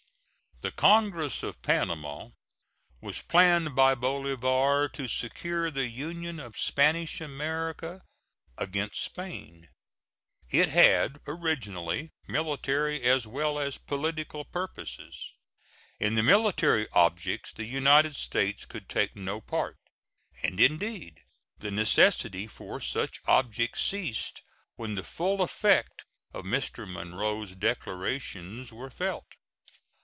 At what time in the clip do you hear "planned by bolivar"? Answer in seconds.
3.23-4.87